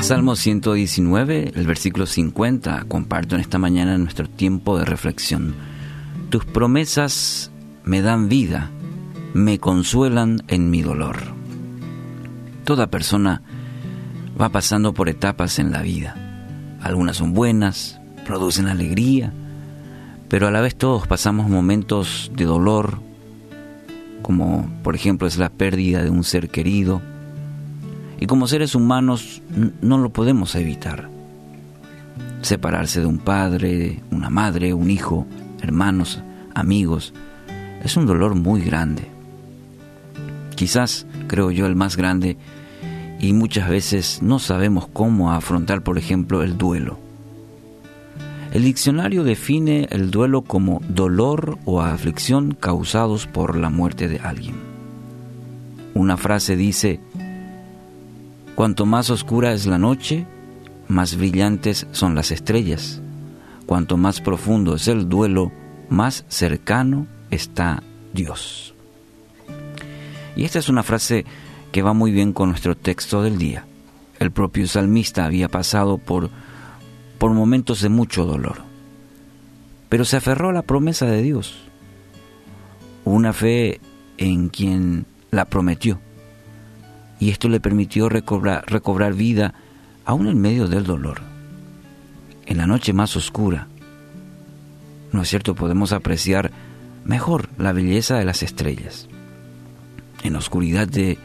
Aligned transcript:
Salmo 0.00 0.36
119, 0.36 1.52
el 1.54 1.66
versículo 1.66 2.06
50, 2.06 2.84
comparto 2.86 3.34
en 3.34 3.40
esta 3.40 3.58
mañana 3.58 3.98
nuestro 3.98 4.28
tiempo 4.28 4.78
de 4.78 4.84
reflexión. 4.84 5.54
Tus 6.30 6.44
promesas 6.44 7.50
me 7.82 8.02
dan 8.02 8.28
vida, 8.28 8.70
me 9.34 9.58
consuelan 9.58 10.44
en 10.48 10.70
mi 10.70 10.82
dolor. 10.82 11.16
Toda 12.64 12.88
persona 12.88 13.42
va 14.40 14.50
pasando 14.50 14.94
por 14.94 15.08
etapas 15.08 15.58
en 15.58 15.72
la 15.72 15.82
vida. 15.82 16.14
Algunas 16.82 17.16
son 17.16 17.32
buenas, 17.34 18.00
producen 18.24 18.68
alegría, 18.68 19.32
pero 20.28 20.46
a 20.46 20.50
la 20.52 20.60
vez 20.60 20.76
todos 20.76 21.08
pasamos 21.08 21.48
momentos 21.48 22.30
de 22.34 22.44
dolor, 22.44 23.00
como 24.22 24.70
por 24.84 24.94
ejemplo 24.94 25.26
es 25.26 25.36
la 25.36 25.48
pérdida 25.48 26.02
de 26.04 26.10
un 26.10 26.22
ser 26.22 26.48
querido, 26.48 27.02
y 28.18 28.26
como 28.26 28.48
seres 28.48 28.74
humanos 28.74 29.42
no 29.82 29.98
lo 29.98 30.10
podemos 30.10 30.54
evitar. 30.54 31.08
Separarse 32.42 33.00
de 33.00 33.06
un 33.06 33.18
padre, 33.18 34.02
una 34.10 34.30
madre, 34.30 34.72
un 34.72 34.90
hijo, 34.90 35.26
hermanos, 35.60 36.22
amigos, 36.54 37.12
es 37.82 37.96
un 37.96 38.06
dolor 38.06 38.34
muy 38.34 38.62
grande. 38.62 39.10
Quizás, 40.54 41.06
creo 41.26 41.50
yo, 41.50 41.66
el 41.66 41.76
más 41.76 41.96
grande 41.96 42.36
y 43.20 43.32
muchas 43.32 43.68
veces 43.68 44.20
no 44.22 44.38
sabemos 44.38 44.88
cómo 44.92 45.32
afrontar, 45.32 45.82
por 45.82 45.98
ejemplo, 45.98 46.42
el 46.42 46.56
duelo. 46.56 46.98
El 48.52 48.64
diccionario 48.64 49.22
define 49.22 49.86
el 49.90 50.10
duelo 50.10 50.42
como 50.42 50.80
dolor 50.88 51.58
o 51.64 51.82
aflicción 51.82 52.56
causados 52.58 53.26
por 53.26 53.56
la 53.56 53.68
muerte 53.68 54.08
de 54.08 54.18
alguien. 54.18 54.54
Una 55.94 56.16
frase 56.16 56.56
dice, 56.56 57.00
Cuanto 58.56 58.86
más 58.86 59.10
oscura 59.10 59.52
es 59.52 59.66
la 59.66 59.76
noche, 59.76 60.26
más 60.88 61.14
brillantes 61.18 61.86
son 61.92 62.14
las 62.14 62.30
estrellas. 62.30 63.02
Cuanto 63.66 63.98
más 63.98 64.22
profundo 64.22 64.76
es 64.76 64.88
el 64.88 65.10
duelo, 65.10 65.52
más 65.90 66.24
cercano 66.28 67.06
está 67.30 67.82
Dios. 68.14 68.74
Y 70.36 70.46
esta 70.46 70.58
es 70.58 70.70
una 70.70 70.82
frase 70.82 71.26
que 71.70 71.82
va 71.82 71.92
muy 71.92 72.12
bien 72.12 72.32
con 72.32 72.48
nuestro 72.48 72.74
texto 72.74 73.22
del 73.22 73.36
día. 73.36 73.66
El 74.18 74.30
propio 74.30 74.66
salmista 74.66 75.26
había 75.26 75.50
pasado 75.50 75.98
por, 75.98 76.30
por 77.18 77.32
momentos 77.32 77.82
de 77.82 77.90
mucho 77.90 78.24
dolor, 78.24 78.62
pero 79.90 80.06
se 80.06 80.16
aferró 80.16 80.48
a 80.48 80.54
la 80.54 80.62
promesa 80.62 81.04
de 81.04 81.20
Dios, 81.20 81.58
una 83.04 83.34
fe 83.34 83.82
en 84.16 84.48
quien 84.48 85.04
la 85.30 85.44
prometió 85.44 86.00
y 87.18 87.30
esto 87.30 87.48
le 87.48 87.60
permitió 87.60 88.08
recobrar, 88.08 88.64
recobrar 88.66 89.14
vida 89.14 89.54
aún 90.04 90.28
en 90.28 90.40
medio 90.40 90.68
del 90.68 90.84
dolor. 90.84 91.20
En 92.46 92.58
la 92.58 92.66
noche 92.66 92.92
más 92.92 93.16
oscura, 93.16 93.66
¿no 95.12 95.22
es 95.22 95.28
cierto? 95.28 95.54
Podemos 95.54 95.92
apreciar 95.92 96.52
mejor 97.04 97.48
la 97.58 97.72
belleza 97.72 98.16
de 98.16 98.24
las 98.24 98.42
estrellas. 98.42 99.08
En 100.22 100.34
la 100.34 100.38
oscuridad 100.38 100.88
de, 100.88 101.18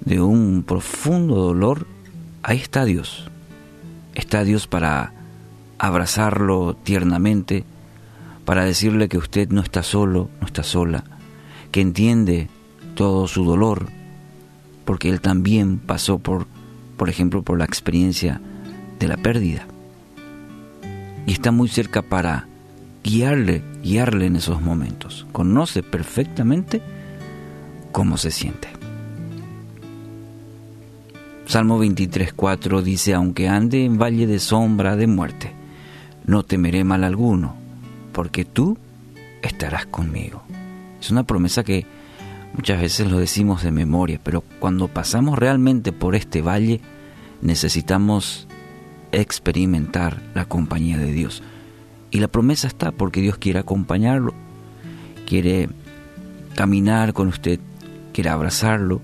de 0.00 0.20
un 0.20 0.62
profundo 0.62 1.36
dolor, 1.36 1.86
ahí 2.42 2.58
está 2.58 2.84
Dios. 2.84 3.28
Está 4.14 4.44
Dios 4.44 4.66
para 4.66 5.12
abrazarlo 5.78 6.74
tiernamente, 6.74 7.64
para 8.44 8.64
decirle 8.64 9.08
que 9.08 9.18
usted 9.18 9.50
no 9.50 9.60
está 9.60 9.82
solo, 9.82 10.30
no 10.40 10.46
está 10.46 10.62
sola, 10.62 11.04
que 11.70 11.80
entiende 11.80 12.48
todo 12.94 13.28
su 13.28 13.44
dolor, 13.44 13.88
porque 14.88 15.10
él 15.10 15.20
también 15.20 15.76
pasó 15.76 16.18
por, 16.18 16.46
por 16.96 17.10
ejemplo, 17.10 17.42
por 17.42 17.58
la 17.58 17.66
experiencia 17.66 18.40
de 18.98 19.06
la 19.06 19.18
pérdida. 19.18 19.66
Y 21.26 21.32
está 21.32 21.52
muy 21.52 21.68
cerca 21.68 22.00
para 22.00 22.46
guiarle, 23.04 23.62
guiarle 23.82 24.24
en 24.24 24.36
esos 24.36 24.62
momentos. 24.62 25.26
Conoce 25.30 25.82
perfectamente 25.82 26.80
cómo 27.92 28.16
se 28.16 28.30
siente. 28.30 28.68
Salmo 31.44 31.84
23.4 31.84 32.80
dice, 32.80 33.12
aunque 33.12 33.46
ande 33.46 33.84
en 33.84 33.98
valle 33.98 34.26
de 34.26 34.38
sombra 34.38 34.96
de 34.96 35.06
muerte, 35.06 35.52
no 36.24 36.44
temeré 36.44 36.82
mal 36.82 37.04
alguno, 37.04 37.56
porque 38.14 38.46
tú 38.46 38.78
estarás 39.42 39.84
conmigo. 39.84 40.44
Es 40.98 41.10
una 41.10 41.24
promesa 41.24 41.62
que 41.62 41.84
Muchas 42.58 42.80
veces 42.80 43.08
lo 43.08 43.20
decimos 43.20 43.62
de 43.62 43.70
memoria, 43.70 44.18
pero 44.20 44.42
cuando 44.58 44.88
pasamos 44.88 45.38
realmente 45.38 45.92
por 45.92 46.16
este 46.16 46.42
valle, 46.42 46.80
necesitamos 47.40 48.48
experimentar 49.12 50.20
la 50.34 50.44
compañía 50.44 50.98
de 50.98 51.12
Dios. 51.12 51.40
Y 52.10 52.18
la 52.18 52.26
promesa 52.26 52.66
está 52.66 52.90
porque 52.90 53.20
Dios 53.20 53.38
quiere 53.38 53.60
acompañarlo, 53.60 54.34
quiere 55.24 55.68
caminar 56.56 57.12
con 57.12 57.28
usted, 57.28 57.60
quiere 58.12 58.30
abrazarlo, 58.30 59.00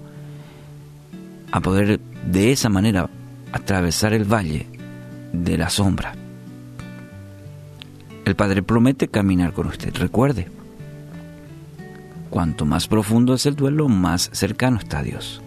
a 1.53 1.61
poder 1.61 2.01
de 2.27 2.51
esa 2.51 2.69
manera 2.69 3.09
atravesar 3.53 4.15
el 4.15 4.25
valle 4.25 4.67
de 5.33 5.57
la 5.57 5.71
sombra. 5.71 6.17
El 8.25 8.35
Padre 8.35 8.65
promete 8.65 9.07
caminar 9.07 9.53
con 9.53 9.69
usted, 9.69 9.95
recuerde. 9.95 10.49
Cuanto 12.35 12.67
más 12.67 12.89
profundo 12.89 13.35
es 13.35 13.47
el 13.47 13.55
duelo, 13.55 13.89
más 13.89 14.29
cercano 14.33 14.79
está 14.79 15.05
Dios. 15.05 15.41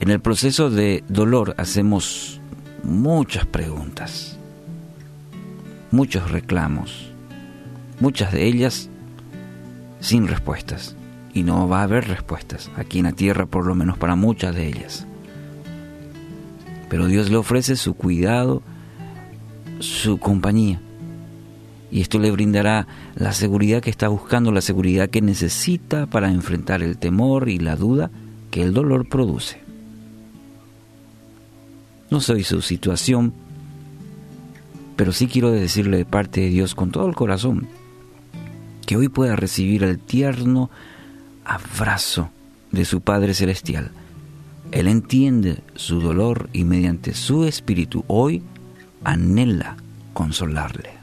En 0.00 0.10
el 0.10 0.18
proceso 0.18 0.68
de 0.68 1.04
dolor 1.08 1.54
hacemos 1.58 2.40
muchas 2.82 3.46
preguntas, 3.46 4.36
muchos 5.92 6.28
reclamos, 6.32 7.08
muchas 8.00 8.32
de 8.32 8.48
ellas 8.48 8.90
sin 10.00 10.26
respuestas. 10.26 10.96
Y 11.32 11.44
no 11.44 11.68
va 11.68 11.82
a 11.82 11.84
haber 11.84 12.08
respuestas 12.08 12.68
aquí 12.74 12.98
en 12.98 13.04
la 13.04 13.12
tierra, 13.12 13.46
por 13.46 13.64
lo 13.64 13.76
menos 13.76 13.96
para 13.96 14.16
muchas 14.16 14.56
de 14.56 14.66
ellas. 14.66 15.06
Pero 16.90 17.06
Dios 17.06 17.30
le 17.30 17.36
ofrece 17.36 17.76
su 17.76 17.94
cuidado, 17.94 18.60
su 19.78 20.18
compañía 20.18 20.80
y 21.94 22.00
esto 22.00 22.18
le 22.18 22.32
brindará 22.32 22.88
la 23.14 23.32
seguridad 23.32 23.80
que 23.80 23.88
está 23.88 24.08
buscando, 24.08 24.50
la 24.50 24.62
seguridad 24.62 25.10
que 25.10 25.22
necesita 25.22 26.06
para 26.06 26.28
enfrentar 26.28 26.82
el 26.82 26.98
temor 26.98 27.48
y 27.48 27.58
la 27.58 27.76
duda 27.76 28.10
que 28.50 28.64
el 28.64 28.74
dolor 28.74 29.08
produce. 29.08 29.60
No 32.10 32.20
soy 32.20 32.42
su 32.42 32.62
situación, 32.62 33.32
pero 34.96 35.12
sí 35.12 35.28
quiero 35.28 35.52
decirle 35.52 35.98
de 35.98 36.04
parte 36.04 36.40
de 36.40 36.48
Dios 36.48 36.74
con 36.74 36.90
todo 36.90 37.06
el 37.06 37.14
corazón 37.14 37.68
que 38.86 38.96
hoy 38.96 39.08
pueda 39.08 39.36
recibir 39.36 39.84
el 39.84 40.00
tierno 40.00 40.70
abrazo 41.44 42.28
de 42.72 42.84
su 42.86 43.02
Padre 43.02 43.34
Celestial. 43.34 43.92
Él 44.72 44.88
entiende 44.88 45.62
su 45.76 46.00
dolor 46.00 46.48
y 46.52 46.64
mediante 46.64 47.14
su 47.14 47.44
espíritu 47.44 48.04
hoy 48.08 48.42
anhela 49.04 49.76
consolarle. 50.12 50.94